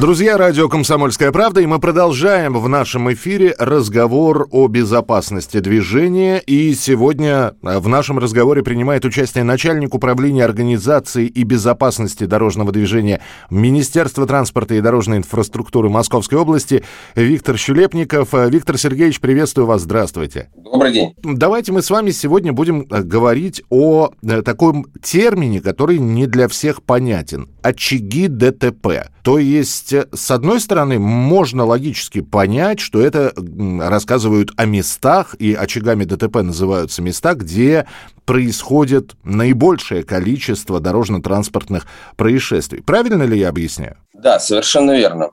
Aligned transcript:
Друзья, 0.00 0.36
радио 0.36 0.68
«Комсомольская 0.68 1.32
правда», 1.32 1.60
и 1.60 1.66
мы 1.66 1.80
продолжаем 1.80 2.52
в 2.56 2.68
нашем 2.68 3.12
эфире 3.14 3.56
разговор 3.58 4.46
о 4.52 4.68
безопасности 4.68 5.58
движения. 5.58 6.38
И 6.38 6.72
сегодня 6.74 7.56
э, 7.64 7.80
в 7.80 7.88
нашем 7.88 8.20
разговоре 8.20 8.62
принимает 8.62 9.04
участие 9.04 9.42
начальник 9.42 9.96
управления 9.96 10.44
организации 10.44 11.26
и 11.26 11.42
безопасности 11.42 12.26
дорожного 12.26 12.70
движения 12.70 13.20
Министерства 13.50 14.24
транспорта 14.24 14.76
и 14.76 14.80
дорожной 14.80 15.18
инфраструктуры 15.18 15.88
Московской 15.88 16.38
области 16.38 16.84
Виктор 17.16 17.58
Щелепников. 17.58 18.34
Э, 18.34 18.48
Виктор 18.48 18.78
Сергеевич, 18.78 19.18
приветствую 19.18 19.66
вас, 19.66 19.82
здравствуйте. 19.82 20.48
Добрый 20.54 20.92
день. 20.92 21.14
Давайте 21.24 21.72
мы 21.72 21.82
с 21.82 21.90
вами 21.90 22.12
сегодня 22.12 22.52
будем 22.52 22.86
э, 22.88 23.02
говорить 23.02 23.64
о 23.68 24.10
таком 24.44 24.86
термине, 25.02 25.60
который 25.60 25.98
не 25.98 26.28
для 26.28 26.46
всех 26.46 26.84
понятен. 26.84 27.48
Очаги 27.62 28.28
ДТП. 28.28 29.08
То 29.28 29.38
есть, 29.38 29.92
с 29.92 30.30
одной 30.30 30.58
стороны, 30.58 30.98
можно 30.98 31.66
логически 31.66 32.22
понять, 32.22 32.80
что 32.80 32.98
это 32.98 33.34
рассказывают 33.78 34.52
о 34.56 34.64
местах, 34.64 35.34
и 35.38 35.52
очагами 35.52 36.04
ДТП 36.04 36.36
называются 36.36 37.02
места, 37.02 37.34
где 37.34 37.86
происходит 38.24 39.16
наибольшее 39.24 40.02
количество 40.02 40.80
дорожно-транспортных 40.80 41.86
происшествий. 42.16 42.80
Правильно 42.80 43.24
ли 43.24 43.38
я 43.38 43.50
объясняю? 43.50 43.98
Да, 44.14 44.40
совершенно 44.40 44.96
верно. 44.96 45.28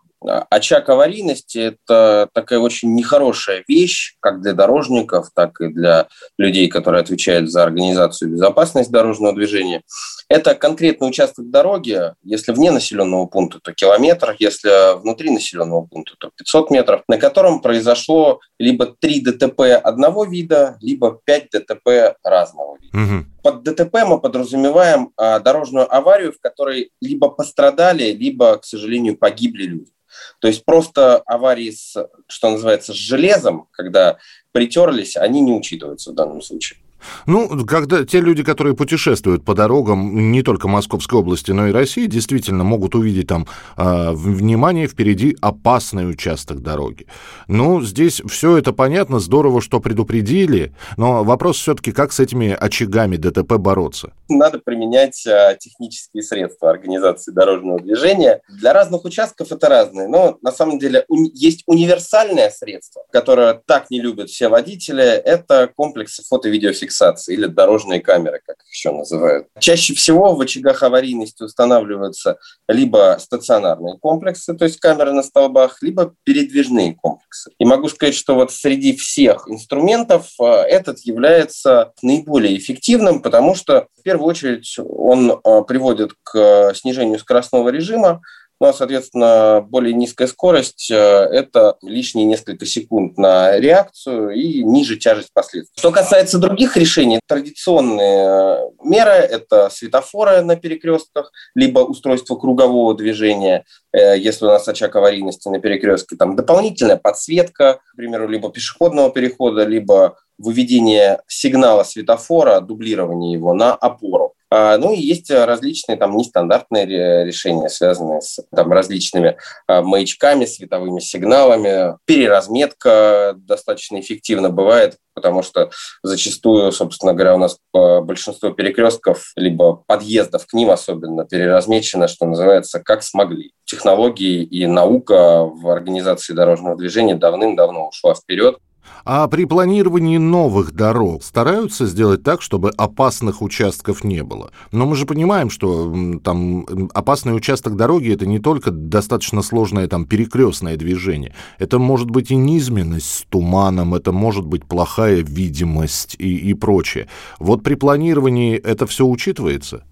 Очаг 0.49 0.89
аварийности– 0.89 1.57
это 1.87 2.27
такая 2.33 2.59
очень 2.59 2.95
нехорошая 2.95 3.63
вещь, 3.65 4.15
как 4.19 4.41
для 4.41 4.51
дорожников, 4.51 5.29
так 5.33 5.61
и 5.61 5.67
для 5.67 6.07
людей, 6.37 6.67
которые 6.67 6.99
отвечают 6.99 7.49
за 7.49 7.63
организацию 7.63 8.27
и 8.27 8.31
безопасность 8.33 8.91
дорожного 8.91 9.33
движения. 9.33 9.83
Это 10.27 10.55
конкретный 10.55 11.07
участок 11.07 11.49
дороги, 11.51 11.99
если 12.23 12.51
вне 12.51 12.71
населенного 12.71 13.27
пункта, 13.27 13.59
то 13.59 13.73
километр, 13.73 14.35
если 14.39 14.99
внутри 14.99 15.29
населенного 15.29 15.85
пункта, 15.85 16.15
то 16.17 16.31
500 16.35 16.71
метров, 16.71 17.01
на 17.07 17.17
котором 17.17 17.61
произошло 17.61 18.39
либо 18.57 18.87
3 18.87 19.21
ДТП 19.21 19.61
одного 19.83 20.25
вида, 20.25 20.77
либо 20.81 21.19
5 21.25 21.49
ДТП 21.51 22.17
разного 22.23 22.77
вида. 22.79 22.97
Угу. 22.97 23.25
Под 23.43 23.63
ДТП 23.63 23.97
мы 24.05 24.19
подразумеваем 24.19 25.11
а, 25.15 25.39
дорожную 25.39 25.93
аварию, 25.93 26.33
в 26.33 26.39
которой 26.39 26.91
либо 27.01 27.29
пострадали, 27.29 28.11
либо, 28.11 28.57
к 28.57 28.65
сожалению, 28.65 29.17
погибли 29.17 29.63
люди. 29.63 29.91
То 30.39 30.47
есть 30.47 30.65
просто 30.65 31.17
аварии 31.17 31.71
с, 31.71 31.95
что 32.27 32.49
называется, 32.49 32.93
с 32.93 32.95
железом, 32.95 33.67
когда 33.71 34.17
притерлись, 34.51 35.17
они 35.17 35.41
не 35.41 35.51
учитываются 35.51 36.11
в 36.11 36.15
данном 36.15 36.41
случае. 36.41 36.79
Ну, 37.25 37.65
когда 37.65 38.05
те 38.05 38.19
люди, 38.19 38.43
которые 38.43 38.75
путешествуют 38.75 39.43
по 39.45 39.53
дорогам 39.53 40.31
не 40.31 40.41
только 40.43 40.67
Московской 40.67 41.19
области, 41.19 41.51
но 41.51 41.67
и 41.67 41.71
России, 41.71 42.05
действительно 42.05 42.63
могут 42.63 42.95
увидеть 42.95 43.27
там, 43.27 43.47
э, 43.77 44.11
внимание, 44.13 44.87
впереди 44.87 45.35
опасный 45.41 46.09
участок 46.09 46.61
дороги. 46.61 47.07
Ну, 47.47 47.81
здесь 47.81 48.21
все 48.27 48.57
это 48.57 48.73
понятно, 48.73 49.19
здорово, 49.19 49.61
что 49.61 49.79
предупредили, 49.79 50.73
но 50.97 51.23
вопрос 51.23 51.57
все-таки, 51.57 51.91
как 51.91 52.11
с 52.11 52.19
этими 52.19 52.55
очагами 52.59 53.17
ДТП 53.17 53.53
бороться? 53.57 54.13
Надо 54.29 54.59
применять 54.59 55.25
э, 55.27 55.57
технические 55.59 56.23
средства 56.23 56.69
организации 56.69 57.31
дорожного 57.31 57.79
движения. 57.79 58.41
Для 58.49 58.73
разных 58.73 59.05
участков 59.05 59.51
это 59.51 59.69
разные, 59.69 60.07
но 60.07 60.37
на 60.41 60.51
самом 60.51 60.79
деле 60.79 61.05
у- 61.07 61.29
есть 61.33 61.63
универсальное 61.67 62.49
средство, 62.49 63.03
которое 63.11 63.53
так 63.65 63.89
не 63.91 64.01
любят 64.01 64.29
все 64.29 64.47
водители, 64.49 65.03
это 65.03 65.69
комплексы 65.75 66.23
фото-видеофиксации 66.27 66.94
фиксации 66.95 67.33
или 67.33 67.45
дорожные 67.47 67.99
камеры, 67.99 68.41
как 68.45 68.57
их 68.57 68.71
еще 68.71 68.91
называют. 68.91 69.47
Чаще 69.59 69.93
всего 69.93 70.33
в 70.33 70.41
очагах 70.41 70.81
аварийности 70.83 71.43
устанавливаются 71.43 72.37
либо 72.67 73.17
стационарные 73.19 73.97
комплексы, 73.99 74.53
то 74.53 74.65
есть 74.65 74.79
камеры 74.79 75.11
на 75.11 75.23
столбах, 75.23 75.81
либо 75.81 76.13
передвижные 76.23 76.95
комплексы. 76.95 77.51
И 77.59 77.65
могу 77.65 77.89
сказать, 77.89 78.15
что 78.15 78.35
вот 78.35 78.51
среди 78.51 78.95
всех 78.95 79.47
инструментов 79.49 80.27
э, 80.39 80.45
этот 80.45 80.99
является 80.99 81.93
наиболее 82.01 82.57
эффективным, 82.57 83.21
потому 83.21 83.55
что 83.55 83.87
в 83.99 84.03
первую 84.03 84.27
очередь 84.27 84.77
он 84.79 85.31
э, 85.31 85.61
приводит 85.67 86.11
к 86.23 86.73
снижению 86.75 87.19
скоростного 87.19 87.69
режима, 87.69 88.21
ну, 88.59 88.67
а, 88.67 88.73
соответственно, 88.73 89.61
более 89.67 89.93
низкая 89.93 90.27
скорость 90.27 90.89
э,– 90.89 90.95
это 90.95 91.77
лишние 91.81 92.25
несколько 92.25 92.65
секунд 92.65 93.17
на 93.17 93.59
реакцию 93.59 94.31
и 94.31 94.63
ниже 94.63 94.95
тяжесть 94.95 95.33
последствий. 95.33 95.77
Что 95.77 95.91
касается 95.91 96.37
других 96.37 96.77
решений, 96.77 97.19
традиционные 97.27 98.27
э, 98.27 98.69
меры– 98.83 99.11
это 99.11 99.69
светофоры 99.69 100.41
на 100.41 100.55
перекрестках, 100.55 101.31
либо 101.53 101.79
устройство 101.79 102.35
кругового 102.35 102.95
движения, 102.95 103.65
э, 103.91 104.17
если 104.17 104.45
у 104.45 104.49
нас 104.49 104.67
очаг 104.67 104.95
аварийности 104.95 105.49
на 105.49 105.59
перекрестке, 105.59 106.15
там 106.15 106.37
дополнительная 106.37 106.97
подсветка, 106.97 107.81
к 107.93 107.95
примеру, 107.97 108.29
либо 108.29 108.49
пешеходного 108.49 109.11
перехода, 109.11 109.65
либо 109.65 110.17
выведение 110.37 111.21
сигнала 111.27 111.83
светофора, 111.83 112.61
дублирование 112.61 113.33
его 113.33 113.53
на 113.53 113.73
опору. 113.73 114.34
А, 114.49 114.77
ну 114.77 114.93
и 114.93 114.99
есть 114.99 115.31
различные 115.31 115.97
там 115.97 116.15
нестандартные 116.17 117.25
решения, 117.25 117.69
связанные 117.69 118.21
с 118.21 118.39
там, 118.55 118.71
различными 118.71 119.37
а, 119.67 119.81
маячками, 119.81 120.45
световыми 120.45 120.99
сигналами. 120.99 121.97
Переразметка 122.05 123.33
достаточно 123.35 123.99
эффективно 123.99 124.49
бывает, 124.49 124.97
потому 125.13 125.41
что 125.41 125.71
зачастую, 126.03 126.71
собственно 126.71 127.13
говоря, 127.13 127.35
у 127.35 127.39
нас 127.39 127.57
большинство 127.73 128.51
перекрестков, 128.51 129.31
либо 129.35 129.83
подъездов 129.87 130.45
к 130.45 130.53
ним 130.53 130.69
особенно, 130.69 131.25
переразмечено, 131.25 132.07
что 132.07 132.25
называется, 132.25 132.79
как 132.79 133.03
смогли. 133.03 133.51
Технологии 133.65 134.43
и 134.43 134.67
наука 134.67 135.43
в 135.43 135.67
организации 135.69 136.33
дорожного 136.33 136.75
движения 136.77 137.15
давным-давно 137.15 137.87
ушла 137.87 138.13
вперед. 138.13 138.57
А 139.03 139.27
при 139.27 139.45
планировании 139.45 140.17
новых 140.17 140.73
дорог 140.73 141.23
стараются 141.23 141.85
сделать 141.85 142.23
так, 142.23 142.41
чтобы 142.41 142.71
опасных 142.71 143.41
участков 143.41 144.03
не 144.03 144.23
было. 144.23 144.51
Но 144.71 144.85
мы 144.85 144.95
же 144.95 145.05
понимаем, 145.05 145.49
что 145.49 145.93
там 146.23 146.89
опасный 146.93 147.35
участок 147.35 147.75
дороги 147.75 148.13
это 148.13 148.25
не 148.25 148.39
только 148.39 148.71
достаточно 148.71 149.41
сложное 149.41 149.87
там 149.87 150.05
перекрестное 150.05 150.75
движение. 150.75 151.35
Это 151.59 151.79
может 151.79 152.09
быть 152.09 152.31
и 152.31 152.35
низменность 152.35 153.09
с 153.09 153.25
туманом, 153.29 153.93
это 153.95 154.11
может 154.11 154.45
быть 154.45 154.65
плохая 154.65 155.17
видимость 155.17 156.15
и, 156.17 156.35
и 156.37 156.53
прочее. 156.53 157.07
Вот 157.39 157.63
при 157.63 157.75
планировании 157.75 158.57
это 158.57 158.87
все 158.87 159.05
учитывается? 159.05 159.83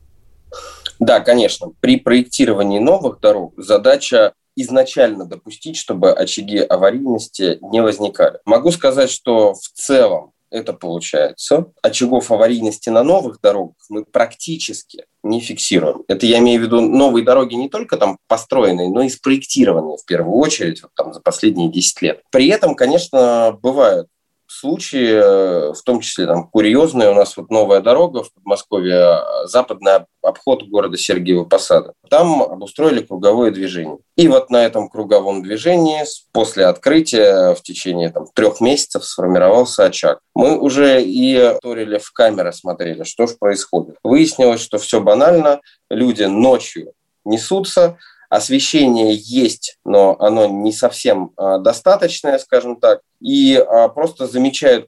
Да, 0.99 1.19
конечно. 1.19 1.71
При 1.79 1.97
проектировании 1.97 2.79
новых 2.79 3.19
дорог 3.19 3.53
задача 3.57 4.33
изначально 4.55 5.25
допустить, 5.25 5.77
чтобы 5.77 6.11
очаги 6.11 6.57
аварийности 6.57 7.59
не 7.61 7.81
возникали. 7.81 8.39
Могу 8.45 8.71
сказать, 8.71 9.09
что 9.09 9.53
в 9.53 9.67
целом 9.73 10.33
это 10.53 10.71
получается. 10.73 11.65
Очагов 11.81 12.31
аварийности 12.31 12.89
на 12.89 13.03
новых 13.03 13.41
дорогах 13.41 13.75
мы 13.89 14.05
практически 14.05 15.05
не 15.23 15.39
фиксируем. 15.39 16.03
Это 16.07 16.27
я 16.27 16.37
имею 16.39 16.61
в 16.61 16.63
виду 16.65 16.79
новые 16.79 17.25
дороги 17.25 17.55
не 17.55 17.69
только 17.69 17.97
там 17.97 18.17
построенные, 18.27 18.89
но 18.89 19.01
и 19.01 19.09
спроектированные 19.09 19.97
в 19.97 20.05
первую 20.05 20.37
очередь 20.37 20.83
вот, 20.83 20.91
там, 20.95 21.11
за 21.13 21.21
последние 21.21 21.71
10 21.71 22.01
лет. 22.03 22.21
При 22.31 22.47
этом, 22.49 22.75
конечно, 22.75 23.57
бывают 23.63 24.07
случаи, 24.53 25.13
э, 25.13 25.73
в 25.73 25.81
том 25.83 25.99
числе 25.99 26.25
там 26.25 26.47
курьезные, 26.47 27.11
у 27.11 27.13
нас 27.13 27.35
вот 27.35 27.49
новая 27.49 27.81
дорога 27.81 28.23
в 28.23 28.33
Подмосковье, 28.33 28.95
э, 28.95 29.47
западный 29.47 30.05
обход 30.21 30.63
города 30.63 30.97
Сергиева 30.97 31.43
Посада. 31.45 31.93
Там 32.09 32.41
обустроили 32.41 33.01
круговое 33.01 33.51
движение. 33.51 33.97
И 34.15 34.27
вот 34.27 34.49
на 34.49 34.63
этом 34.63 34.89
круговом 34.89 35.43
движении 35.43 36.03
после 36.31 36.65
открытия 36.65 37.55
в 37.55 37.61
течение 37.61 38.09
там, 38.09 38.27
трех 38.33 38.61
месяцев 38.61 39.03
сформировался 39.05 39.85
очаг. 39.85 40.19
Мы 40.35 40.57
уже 40.57 41.01
и 41.03 41.55
торили 41.61 41.97
в 41.97 42.11
камеры, 42.11 42.53
смотрели, 42.53 43.03
что 43.03 43.27
же 43.27 43.35
происходит. 43.39 43.95
Выяснилось, 44.03 44.61
что 44.61 44.77
все 44.77 45.01
банально. 45.01 45.61
Люди 45.89 46.23
ночью 46.23 46.93
несутся, 47.25 47.97
освещение 48.29 49.15
есть, 49.15 49.77
но 49.85 50.15
оно 50.19 50.47
не 50.47 50.71
совсем 50.71 51.31
а, 51.37 51.59
достаточное, 51.59 52.39
скажем 52.39 52.77
так 52.77 53.01
и 53.23 53.55
а, 53.55 53.87
просто 53.87 54.27
замечают 54.27 54.87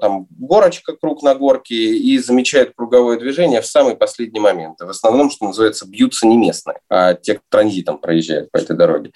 там 0.00 0.26
горочка, 0.30 0.94
круг 0.96 1.22
на 1.22 1.34
горке, 1.34 1.74
и 1.74 2.18
замечают 2.18 2.72
круговое 2.76 3.18
движение 3.18 3.60
в 3.60 3.66
самый 3.66 3.94
последний 3.94 4.40
момент. 4.40 4.80
В 4.80 4.90
основном, 4.90 5.30
что 5.30 5.46
называется, 5.46 5.86
бьются 5.88 6.26
не 6.26 6.36
местные, 6.36 6.80
а 6.90 7.14
те, 7.14 7.34
кто 7.34 7.44
транзитом 7.48 7.98
проезжают 7.98 8.50
по 8.50 8.58
этой 8.58 8.76
дороге. 8.76 9.12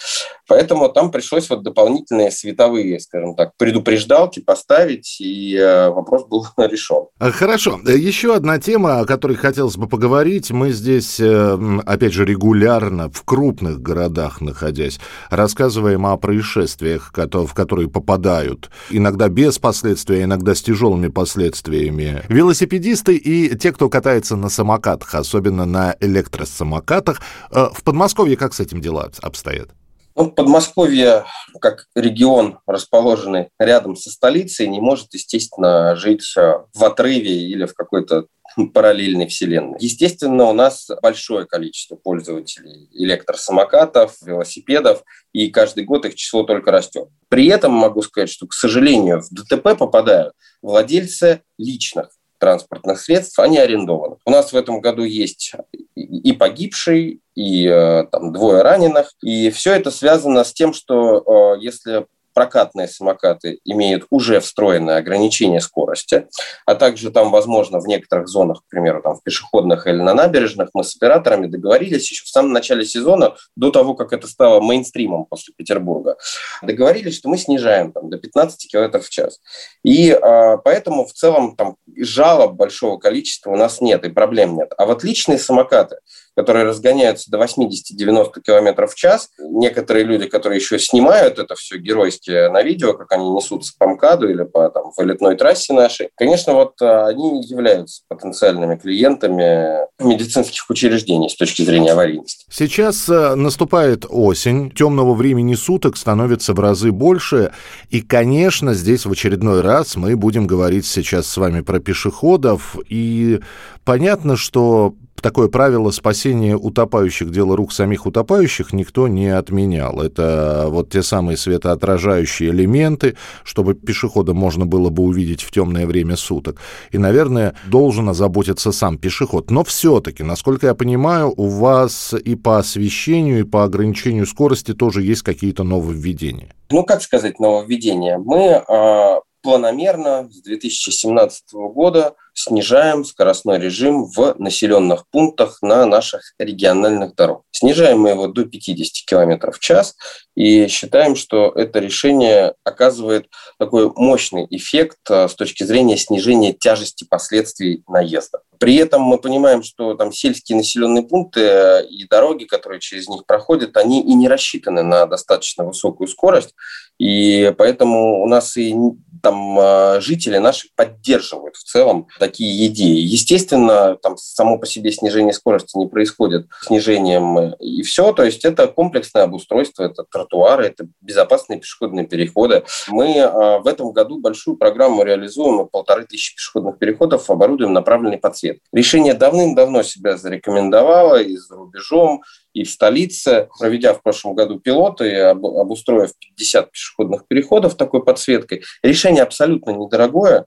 Поэтому 0.47 0.89
там 0.89 1.11
пришлось 1.11 1.51
вот 1.51 1.65
дополнительные 1.65 2.31
световые, 2.31 3.01
скажем 3.01 3.35
так, 3.35 3.57
предупреждалки 3.57 4.41
поставить, 4.41 5.21
и 5.21 5.57
э, 5.57 5.89
вопрос 5.91 6.27
был 6.27 6.47
решен. 6.57 7.07
А, 7.19 7.33
хорошо. 7.33 7.81
Еще 7.85 8.35
одна 8.35 8.61
тема, 8.61 9.01
о 9.01 9.05
которой 9.05 9.37
хотелось 9.37 9.77
бы 9.77 9.89
поговорить. 9.89 10.53
Мы 10.53 10.71
здесь, 10.71 11.19
э, 11.19 11.59
опять 11.87 12.13
же, 12.13 12.25
регулярно 12.25 13.11
в 13.11 13.25
крупных 13.25 13.81
городах 13.81 14.41
находясь, 14.41 15.01
рассказываем 15.29 16.07
о 16.07 16.17
происшествиях, 16.17 17.13
в 17.13 17.55
которые 17.55 17.89
попадают 17.89 18.60
бывают 18.61 18.71
иногда 18.91 19.29
без 19.29 19.59
последствий, 19.59 20.21
а 20.21 20.25
иногда 20.25 20.55
с 20.55 20.63
тяжелыми 20.63 21.09
последствиями. 21.09 22.23
Велосипедисты 22.29 23.17
и 23.17 23.57
те, 23.57 23.73
кто 23.73 23.89
катается 23.89 24.37
на 24.37 24.49
самокатах, 24.49 25.15
особенно 25.15 25.65
на 25.65 25.97
электросамокатах. 26.01 27.21
Э, 27.51 27.69
в 27.73 27.83
Подмосковье 27.83 28.37
как 28.37 28.55
с 28.55 28.61
этим 28.61 28.81
дела 28.81 29.11
обстоят? 29.23 29.69
Ну, 30.17 30.31
Подмосковье, 30.31 31.25
как 31.61 31.87
регион, 31.95 32.59
расположенный 32.67 33.49
рядом 33.59 33.97
со 33.97 34.11
столицей, 34.11 34.67
не 34.67 34.81
может, 34.81 35.15
естественно, 35.15 35.95
жить 35.97 36.23
в 36.35 36.85
отрыве 36.85 37.49
или 37.49 37.65
в 37.65 37.75
какой-то 37.75 38.27
параллельной 38.69 39.27
вселенной. 39.27 39.79
Естественно, 39.81 40.45
у 40.45 40.53
нас 40.53 40.89
большое 41.03 41.47
количество 41.47 41.97
пользователей 41.97 42.89
электросамокатов, 42.93 44.17
велосипедов, 44.23 45.03
и 45.33 45.49
каждый 45.49 45.85
год 45.85 46.05
их 46.05 46.15
число 46.15 46.43
только 46.43 46.71
растет. 46.71 47.09
При 47.29 47.47
этом 47.47 47.73
могу 47.73 48.03
сказать, 48.03 48.31
что, 48.31 48.47
к 48.47 48.53
сожалению, 48.53 49.23
в 49.23 49.31
ДТП 49.31 49.79
попадают 49.79 50.35
владельцы 50.61 51.43
личных 51.57 52.11
транспортных 52.39 52.99
средств, 53.01 53.39
они 53.39 53.59
арендованы. 53.59 54.17
У 54.25 54.31
нас 54.31 54.53
в 54.53 54.57
этом 54.57 54.81
году 54.81 55.05
есть 55.05 55.53
и 55.95 56.33
погибший, 56.33 57.21
и 57.35 57.67
э, 57.67 58.05
там, 58.11 58.33
двое 58.33 58.63
раненых. 58.63 59.13
И 59.23 59.51
все 59.51 59.75
это 59.75 59.91
связано 59.91 60.43
с 60.43 60.53
тем, 60.53 60.73
что 60.73 61.55
э, 61.57 61.61
если 61.61 62.07
прокатные 62.33 62.89
самокаты 62.89 63.61
имеют 63.65 64.07
уже 64.11 64.41
встроенное 64.41 64.97
ограничение 64.97 65.61
скорости, 65.61 66.27
а 66.67 66.75
также 66.75 67.11
там, 67.11 67.31
возможно, 67.31 67.81
в 67.81 67.87
некоторых 67.87 68.29
зонах, 68.29 68.63
к 68.63 68.71
примеру, 68.71 69.03
там 69.03 69.17
в 69.17 69.23
пешеходных 69.23 69.87
или 69.87 70.01
на 70.01 70.15
набережных, 70.15 70.71
мы 70.75 70.85
с 70.85 70.97
операторами 70.97 71.47
договорились 71.47 72.11
еще 72.11 72.25
в 72.25 72.29
самом 72.29 72.53
начале 72.53 72.85
сезона, 72.85 73.37
до 73.57 73.71
того, 73.71 73.95
как 73.95 74.13
это 74.13 74.27
стало 74.27 74.61
мейнстримом 74.61 75.25
после 75.25 75.55
Петербурга, 75.57 76.17
договорились, 76.63 77.17
что 77.17 77.29
мы 77.29 77.39
снижаем 77.39 77.93
там, 77.93 78.11
до 78.11 78.19
15 78.19 78.71
км 78.71 79.01
в 79.01 79.11
час. 79.11 79.41
И 79.85 80.11
а, 80.11 80.57
поэтому 80.59 81.07
в 81.07 81.13
целом 81.13 81.57
там 81.57 81.77
жалоб 81.97 82.53
большого 82.53 82.99
количества 82.99 83.51
у 83.51 83.57
нас 83.57 83.81
нет 83.81 84.05
и 84.05 84.11
проблем 84.11 84.57
нет. 84.57 84.73
А 84.77 84.87
вот 84.87 85.05
личные 85.05 85.39
самокаты, 85.39 85.99
которые 86.37 86.65
разгоняются 86.65 87.31
до 87.31 87.39
80-90 87.39 88.41
км 88.45 88.87
в 88.87 88.95
час. 88.95 89.31
Некоторые 89.39 90.05
люди, 90.05 90.27
которые 90.27 90.59
еще 90.59 90.79
снимают 90.79 91.39
это 91.39 91.55
все 91.55 91.79
геройски 91.79 92.51
на 92.51 92.63
видео, 92.63 92.95
как 92.95 93.13
они 93.13 93.29
несутся 93.31 93.73
по 93.79 93.89
МКАДу 93.89 94.29
или 94.29 94.45
по 94.45 94.69
там, 94.71 94.93
вылетной 94.97 95.37
трассе 95.37 95.73
нашей, 95.73 96.11
конечно, 96.17 96.55
вот 96.55 96.81
а, 96.81 97.09
они 97.09 97.43
являются 97.43 98.03
потенциальными 98.09 98.77
клиентами 98.77 99.87
медицинских 99.99 100.69
учреждений 100.69 101.29
с 101.29 101.37
точки 101.37 101.63
зрения 101.63 101.93
аварийности. 101.93 102.45
Сейчас 102.51 103.09
э, 103.09 103.35
наступает 103.35 104.07
осень, 104.09 104.71
темного 104.71 105.15
времени 105.15 105.55
суток 105.55 105.97
становится 105.97 106.55
в 106.55 106.61
разы 106.61 106.93
больше, 106.93 107.53
и, 107.91 108.01
конечно, 108.01 108.75
здесь 108.75 109.07
в 109.07 109.13
очередной 109.13 109.61
раз 109.61 109.97
мы 109.97 110.17
будем 110.17 110.47
говорить 110.47 110.87
сейчас 110.87 111.27
с 111.27 111.37
вами 111.37 111.61
про 111.61 111.81
пешеходов, 111.81 112.77
и 112.89 113.41
понятно, 113.85 114.37
что 114.37 114.95
такое 115.21 115.49
правило 115.49 115.91
спасения 115.91 116.57
утопающих, 116.57 117.31
дело 117.31 117.57
рук 117.57 117.73
самих 117.73 118.07
утопающих, 118.07 118.73
никто 118.73 119.09
не 119.09 119.29
отменял. 119.29 120.01
Это 120.01 120.67
вот 120.69 120.91
те 120.91 121.03
самые 121.03 121.37
светоотражающие 121.37 122.51
элементы, 122.51 123.17
чтобы 123.45 123.75
пешехода 123.75 124.35
можно 124.35 124.67
было 124.67 124.91
бы 124.91 125.03
увидеть 125.03 125.43
в 125.43 125.51
темное 125.51 125.87
время 125.87 126.17
суток. 126.17 126.61
И, 126.91 126.99
наверное, 126.99 127.55
должен 127.67 128.09
озаботиться 128.09 128.73
сам 128.73 128.99
пешеход. 128.99 129.51
Но 129.51 129.65
все-таки, 129.65 130.23
насколько 130.23 130.67
я 130.67 130.75
понимаю, 130.75 131.33
у 131.37 131.49
вас 131.49 132.15
и 132.15 132.35
по 132.35 132.59
освещению, 132.59 133.41
и 133.41 133.45
по 133.45 133.65
ограничению 133.65 134.27
скорости 134.27 134.75
тоже 134.75 135.03
есть 135.03 135.23
какие-то 135.23 135.65
нововведения. 135.65 136.55
Ну, 136.71 136.85
как 136.85 137.03
сказать 137.03 137.41
нововведения? 137.41 138.19
Мы 138.19 138.63
э, 138.67 139.21
планомерно 139.43 140.29
с 140.31 140.43
2017 140.43 141.53
года 141.53 142.15
снижаем 142.35 143.05
скоростной 143.05 143.59
режим 143.59 144.05
в 144.05 144.35
населенных 144.39 145.07
пунктах 145.11 145.59
на 145.63 145.87
наших 145.87 146.35
региональных 146.39 147.15
дорогах. 147.15 147.45
Снижаем 147.51 148.01
мы 148.01 148.11
его 148.11 148.27
до 148.27 148.45
50 148.45 149.07
км 149.07 149.53
в 149.53 149.59
час 149.59 149.97
и 150.35 150.69
считаем, 150.69 151.17
что 151.17 151.53
это 151.55 151.81
решение 151.81 152.55
оказывает 152.65 153.27
такой 153.59 153.93
мощный 153.95 154.47
эффект 154.51 154.99
а, 155.11 155.29
с 155.29 155.35
точки 155.35 155.65
зрения 155.65 155.97
снижения 155.97 156.53
тяжести 156.53 157.05
последствий 157.05 157.83
наезда. 157.89 158.41
При 158.59 158.77
этом 158.77 159.03
мы 159.03 159.19
понимаем, 159.19 159.63
что 159.63 159.95
там 159.95 160.13
сельские 160.13 160.57
населенные 160.57 161.03
пункты 161.03 161.41
э, 161.41 161.87
и 161.87 162.07
дороги, 162.07 162.45
которые 162.45 162.81
через 162.81 163.09
них 163.09 163.25
проходят, 163.27 163.77
они 163.77 164.03
и 164.03 164.15
не 164.15 164.29
рассчитаны 164.29 164.83
на 164.83 165.07
достаточно 165.07 165.65
высокую 165.65 166.09
скорость, 166.09 166.55
и 166.99 167.55
поэтому 167.57 168.23
у 168.23 168.27
нас 168.27 168.57
и 168.59 168.75
там 169.23 169.59
а, 169.59 170.01
жители 170.01 170.39
наши 170.39 170.69
поддерживают 170.77 171.57
в 171.57 171.65
целом 171.65 172.09
такие 172.21 172.69
идеи. 172.69 173.01
Естественно, 173.01 173.97
там 173.97 174.17
само 174.17 174.59
по 174.59 174.67
себе 174.67 174.93
снижение 174.93 175.33
скорости 175.33 175.77
не 175.77 175.89
происходит 175.89 176.47
снижением 176.63 177.39
э, 177.39 177.57
и 177.59 177.83
все. 177.83 178.13
То 178.13 178.23
есть 178.23 178.45
это 178.45 178.69
комплексное 178.69 179.25
обустройство, 179.25 179.83
это 179.83 180.05
тротуары, 180.05 180.67
это 180.67 180.87
безопасные 181.01 181.59
пешеходные 181.59 182.07
переходы. 182.07 182.63
Мы 182.89 183.19
а, 183.21 183.59
в 183.59 183.67
этом 183.67 183.93
году 183.93 184.21
большую 184.21 184.57
программу 184.57 185.03
реализуем, 185.03 185.67
полторы 185.67 186.05
тысячи 186.05 186.37
пешеходных 186.37 186.79
переходов 186.79 187.29
оборудуем 187.31 187.73
направленной 187.73 188.19
подсветкой. 188.19 188.63
Решение 188.73 189.15
давным-давно 189.15 189.83
себя 189.83 190.17
зарекомендовало 190.17 191.21
и 191.21 191.37
за 191.37 191.57
рубежом, 191.57 192.23
и 192.53 192.65
в 192.65 192.71
столице, 192.71 193.49
проведя 193.59 193.95
в 193.95 194.03
прошлом 194.03 194.35
году 194.35 194.59
пилоты 194.59 195.09
и 195.09 195.17
обустроив 195.17 196.13
50 196.37 196.71
пешеходных 196.73 197.27
переходов 197.27 197.77
такой 197.77 198.05
подсветкой. 198.05 198.63
Решение 198.83 199.23
абсолютно 199.23 199.71
недорогое, 199.71 200.47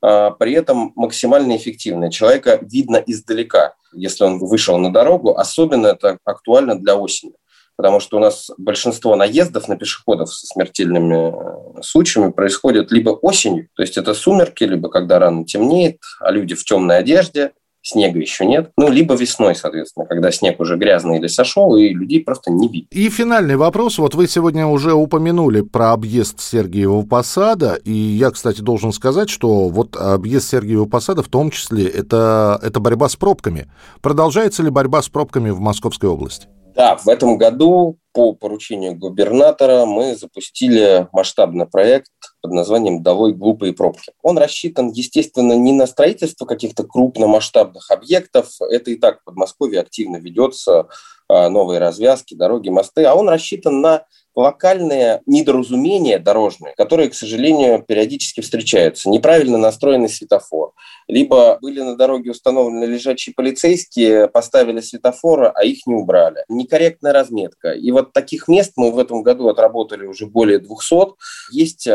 при 0.00 0.52
этом 0.52 0.92
максимально 0.94 1.56
эффективное. 1.56 2.10
Человека 2.10 2.58
видно 2.62 3.02
издалека, 3.04 3.74
если 3.92 4.24
он 4.24 4.38
вышел 4.38 4.78
на 4.78 4.92
дорогу. 4.92 5.36
Особенно 5.36 5.88
это 5.88 6.18
актуально 6.24 6.78
для 6.78 6.96
осени 6.96 7.32
потому 7.78 8.00
что 8.00 8.16
у 8.16 8.20
нас 8.20 8.50
большинство 8.58 9.14
наездов 9.14 9.68
на 9.68 9.76
пешеходов 9.76 10.34
со 10.34 10.46
смертельными 10.48 11.78
э, 11.78 11.82
случаями 11.82 12.32
происходит 12.32 12.90
либо 12.90 13.10
осенью, 13.10 13.68
то 13.76 13.82
есть 13.82 13.96
это 13.96 14.14
сумерки, 14.14 14.64
либо 14.64 14.90
когда 14.90 15.20
рано 15.20 15.44
темнеет, 15.44 16.00
а 16.18 16.32
люди 16.32 16.56
в 16.56 16.64
темной 16.64 16.98
одежде, 16.98 17.52
снега 17.82 18.18
еще 18.18 18.44
нет. 18.46 18.70
Ну, 18.76 18.88
либо 18.90 19.14
весной, 19.14 19.54
соответственно, 19.54 20.06
когда 20.06 20.30
снег 20.30 20.60
уже 20.60 20.76
грязный 20.76 21.18
или 21.18 21.26
сошел, 21.26 21.76
и 21.76 21.88
людей 21.88 22.22
просто 22.22 22.50
не 22.50 22.68
видно. 22.68 22.88
И 22.90 23.08
финальный 23.08 23.56
вопрос. 23.56 23.98
Вот 23.98 24.14
вы 24.14 24.28
сегодня 24.28 24.66
уже 24.66 24.92
упомянули 24.92 25.62
про 25.62 25.92
объезд 25.92 26.40
Сергиева 26.40 27.02
Посада, 27.02 27.78
и 27.84 27.92
я, 27.92 28.30
кстати, 28.30 28.60
должен 28.60 28.92
сказать, 28.92 29.30
что 29.30 29.68
вот 29.68 29.96
объезд 29.96 30.48
Сергиева 30.50 30.86
Посада 30.86 31.22
в 31.22 31.28
том 31.28 31.50
числе 31.50 31.86
это, 31.86 32.58
это 32.62 32.80
борьба 32.80 33.08
с 33.08 33.16
пробками. 33.16 33.70
Продолжается 34.02 34.62
ли 34.62 34.70
борьба 34.70 35.02
с 35.02 35.08
пробками 35.08 35.50
в 35.50 35.60
Московской 35.60 36.08
области? 36.08 36.48
Да, 36.74 36.96
в 36.96 37.08
этом 37.08 37.38
году 37.38 37.98
по 38.12 38.34
поручению 38.34 38.94
губернатора 38.94 39.84
мы 39.84 40.14
запустили 40.14 41.08
масштабный 41.12 41.66
проект 41.66 42.12
под 42.48 42.54
названием 42.54 43.02
«Долой 43.02 43.34
глупые 43.34 43.74
пробки». 43.74 44.12
Он 44.22 44.38
рассчитан, 44.38 44.88
естественно, 44.88 45.52
не 45.52 45.72
на 45.72 45.86
строительство 45.86 46.46
каких-то 46.46 46.82
крупномасштабных 46.82 47.90
объектов. 47.90 48.48
Это 48.60 48.90
и 48.90 48.96
так 48.96 49.20
в 49.20 49.24
Подмосковье 49.24 49.80
активно 49.80 50.16
ведется, 50.16 50.88
а, 51.28 51.50
новые 51.50 51.78
развязки, 51.78 52.32
дороги, 52.32 52.70
мосты, 52.70 53.04
а 53.04 53.14
он 53.14 53.28
рассчитан 53.28 53.82
на 53.82 54.06
локальные 54.38 55.20
недоразумения 55.26 56.18
дорожные, 56.18 56.74
которые, 56.76 57.10
к 57.10 57.14
сожалению, 57.14 57.82
периодически 57.82 58.40
встречаются. 58.40 59.10
Неправильно 59.10 59.58
настроенный 59.58 60.08
светофор. 60.08 60.72
Либо 61.08 61.58
были 61.60 61.80
на 61.80 61.96
дороге 61.96 62.30
установлены 62.30 62.84
лежачие 62.84 63.34
полицейские, 63.34 64.28
поставили 64.28 64.80
светофоры, 64.80 65.48
а 65.52 65.64
их 65.64 65.86
не 65.86 65.94
убрали. 65.94 66.44
Некорректная 66.48 67.12
разметка. 67.12 67.72
И 67.72 67.90
вот 67.90 68.12
таких 68.12 68.46
мест 68.46 68.74
мы 68.76 68.92
в 68.92 68.98
этом 68.98 69.22
году 69.22 69.48
отработали 69.48 70.06
уже 70.06 70.26
более 70.26 70.60
200. 70.60 71.16
Есть 71.50 71.88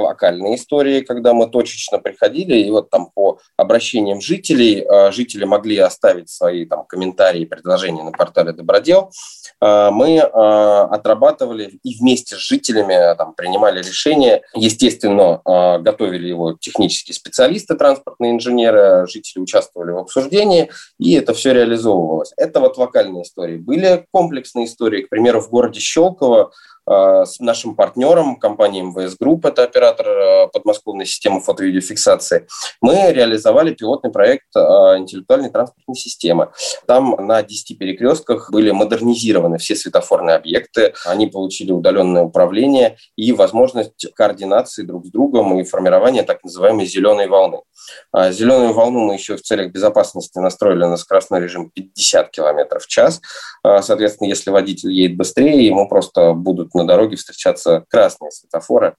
локальные 0.00 0.56
истории, 0.56 1.00
когда 1.00 1.32
мы 1.34 1.48
точечно 1.48 1.98
приходили, 1.98 2.56
и 2.56 2.70
вот 2.70 2.90
там 2.90 3.10
по 3.14 3.38
обращениям 3.56 4.20
жителей, 4.20 4.80
а, 4.82 5.12
жители 5.12 5.44
могли 5.44 5.78
оставить 5.78 6.30
свои 6.30 6.64
там 6.64 6.84
комментарии, 6.86 7.44
предложения 7.44 8.02
на 8.02 8.12
портале 8.12 8.52
Добродел. 8.52 9.10
А, 9.60 9.90
мы 9.90 10.18
а, 10.18 10.84
отрабатывали 10.84 11.78
и 11.82 11.98
вместе 11.98 12.36
с 12.36 12.38
жителями 12.38 13.16
там, 13.16 13.34
принимали 13.34 13.78
решения. 13.78 14.42
Естественно, 14.54 15.40
готовили 15.80 16.28
его 16.28 16.54
технические 16.54 17.14
специалисты, 17.14 17.74
транспортные 17.74 18.32
инженеры, 18.32 19.06
жители 19.06 19.42
участвовали 19.42 19.92
в 19.92 19.98
обсуждении, 19.98 20.70
и 20.98 21.14
это 21.14 21.34
все 21.34 21.52
реализовывалось. 21.52 22.32
Это 22.36 22.60
вот 22.60 22.76
локальные 22.78 23.22
истории. 23.22 23.56
Были 23.56 24.06
комплексные 24.10 24.66
истории, 24.66 25.02
к 25.02 25.08
примеру, 25.08 25.40
в 25.40 25.50
городе 25.50 25.80
Щелково 25.80 26.50
э, 26.50 26.79
с 26.86 27.38
нашим 27.40 27.76
партнером, 27.76 28.36
компанией 28.36 28.82
МВС 28.82 29.16
Групп, 29.18 29.46
это 29.46 29.62
оператор 29.62 30.06
э, 30.08 30.48
подмосковной 30.52 31.06
системы 31.06 31.40
фото-видеофиксации, 31.40 32.46
мы 32.80 33.12
реализовали 33.12 33.74
пилотный 33.74 34.10
проект 34.10 34.46
интеллектуальной 34.54 35.50
транспортной 35.50 35.96
системы. 35.96 36.50
Там 36.86 37.16
на 37.18 37.42
10 37.42 37.78
перекрестках 37.78 38.50
были 38.50 38.70
модернизированы 38.70 39.58
все 39.58 39.76
светофорные 39.76 40.36
объекты, 40.36 40.94
они 41.04 41.26
получили 41.26 41.72
удаленное 41.72 42.22
управление 42.22 42.96
и 43.16 43.32
возможность 43.32 44.06
координации 44.14 44.82
друг 44.82 45.06
с 45.06 45.10
другом 45.10 45.58
и 45.58 45.64
формирования 45.64 46.22
так 46.22 46.42
называемой 46.42 46.86
зеленой 46.86 47.28
волны. 47.28 47.60
Зеленую 48.14 48.72
волну 48.72 49.00
мы 49.00 49.14
еще 49.14 49.36
в 49.36 49.42
целях 49.42 49.72
безопасности 49.72 50.38
настроили 50.38 50.84
на 50.84 50.96
скоростной 50.96 51.40
режим 51.40 51.70
50 51.70 52.30
км 52.30 52.78
в 52.78 52.86
час. 52.86 53.20
Соответственно, 53.62 54.28
если 54.28 54.50
водитель 54.50 54.92
едет 54.92 55.16
быстрее, 55.16 55.66
ему 55.66 55.88
просто 55.88 56.32
будут 56.32 56.74
на 56.80 56.86
дороге 56.86 57.16
встречаться 57.16 57.84
красные 57.88 58.30
светофоры, 58.30 58.96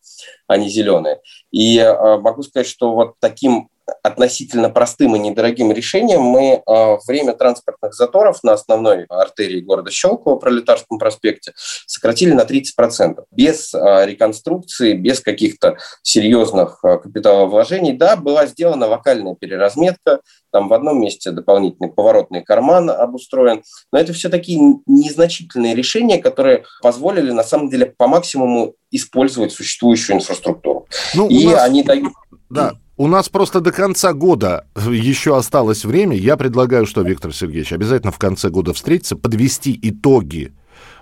а 0.48 0.58
не 0.58 0.70
зеленые. 0.70 1.20
И 1.52 1.84
могу 2.22 2.44
сказать, 2.44 2.68
что 2.68 2.94
вот 2.94 3.16
таким 3.20 3.70
относительно 4.04 4.70
простым 4.70 5.16
и 5.16 5.20
недорогим 5.20 5.72
решением 5.72 6.22
мы 6.22 6.62
э, 6.66 6.98
время 7.08 7.34
транспортных 7.34 7.94
заторов 7.94 8.44
на 8.44 8.54
основной 8.54 9.06
артерии 9.06 9.62
города 9.62 9.92
Щелково, 9.92 10.38
Пролетарском 10.38 10.98
проспекте, 10.98 11.54
сократили 11.86 12.34
на 12.34 12.42
30%. 12.42 13.24
Без 13.32 13.74
э, 13.74 14.06
реконструкции, 14.06 14.94
без 14.94 15.20
каких-то 15.20 15.78
серьезных 16.02 16.80
э, 16.84 16.98
капиталовложений. 16.98 17.94
Да, 17.94 18.16
была 18.16 18.48
сделана 18.48 18.88
вокальная 18.88 19.36
переразметка, 19.36 20.22
там 20.52 20.68
в 20.68 20.74
одном 20.74 21.00
месте 21.00 21.32
дополнительный 21.32 21.90
поворотный 21.90 22.44
карман 22.44 22.90
обустроен, 22.90 23.64
но 23.92 24.00
это 24.00 24.14
все 24.14 24.30
такие 24.30 24.60
незначительные 24.86 25.76
решения, 25.76 26.18
которые 26.22 26.66
позволили 26.82 27.32
на 27.32 27.44
самом 27.44 27.70
деле 27.70 27.86
по 27.86 28.08
максимуму 28.08 28.76
использовать 28.92 29.54
существующую 29.54 30.18
инфраструктуру. 30.18 30.88
Ну, 31.14 31.28
и 31.28 31.48
нас... 31.48 31.64
они 31.64 31.84
дают... 31.84 32.12
Да, 32.50 32.74
у 33.01 33.08
нас 33.08 33.29
просто 33.29 33.62
до 33.62 33.72
конца 33.72 34.13
года 34.13 34.67
еще 34.75 35.36
осталось 35.36 35.86
время. 35.86 36.15
Я 36.15 36.38
предлагаю, 36.38 36.86
что, 36.86 37.01
Виктор 37.01 37.34
Сергеевич, 37.34 37.74
обязательно 37.74 38.12
в 38.12 38.20
конце 38.20 38.50
года 38.50 38.74
встретиться, 38.74 39.15
подвести 39.15 39.77
итоги 39.81 40.53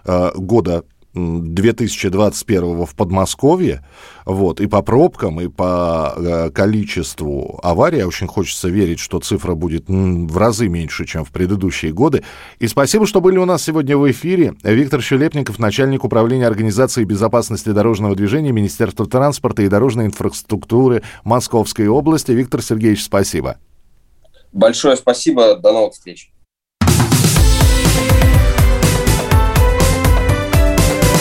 э, 0.06 0.32
года 0.34 0.86
2021 1.54 2.86
в 2.86 2.96
Подмосковье, 2.96 3.84
вот, 4.26 4.60
и 4.62 4.68
по 4.68 4.82
пробкам, 4.82 5.42
и 5.42 5.48
по 5.48 6.14
э, 6.16 6.50
количеству 6.52 7.60
аварий, 7.64 8.04
очень 8.04 8.28
хочется 8.28 8.70
верить, 8.70 9.00
что 9.00 9.20
цифра 9.20 9.56
будет 9.56 9.86
в 9.88 10.38
разы 10.38 10.68
меньше, 10.68 11.06
чем 11.06 11.26
в 11.26 11.32
предыдущие 11.32 11.92
годы. 11.92 12.24
И 12.60 12.68
спасибо, 12.68 13.08
что 13.08 13.22
были 13.22 13.38
у 13.38 13.46
нас 13.46 13.64
сегодня 13.64 13.98
в 13.98 14.10
эфире. 14.12 14.54
Виктор 14.64 15.02
Щелепников, 15.02 15.60
начальник 15.60 16.04
управления 16.04 16.48
организации 16.48 17.04
безопасности 17.04 17.70
дорожного 17.70 18.16
движения 18.16 18.52
Министерства 18.52 19.06
транспорта 19.06 19.64
и 19.64 19.68
дорожной 19.68 20.06
инфраструктуры 20.06 21.04
Московской 21.24 21.88
области. 21.88 22.32
Виктор 22.32 22.62
Сергеевич, 22.62 23.04
спасибо. 23.04 23.58
Большое 24.52 24.96
спасибо, 24.96 25.56
до 25.56 25.72
новых 25.72 25.94
встреч. 25.94 26.32